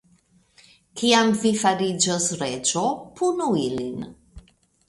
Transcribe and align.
Kiam 1.01 1.29
vi 1.43 1.51
fariĝos 1.65 2.27
reĝo, 2.41 2.87
punu 3.21 3.53
ilin. 3.69 4.05